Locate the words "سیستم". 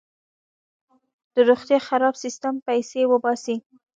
2.23-2.55